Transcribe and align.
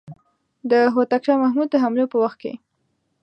د 0.71 0.73
هوتک 0.93 1.21
شاه 1.27 1.41
محمود 1.43 1.67
د 1.71 1.75
حملو 1.83 2.05
په 2.13 2.17
وخت 2.23 2.37
کې. 2.43 2.53